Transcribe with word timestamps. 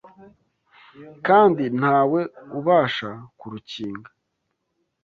kandi 1.27 1.63
nta 1.79 1.97
we 2.11 2.21
ubasha 2.57 3.09
kurukinga 3.39 4.09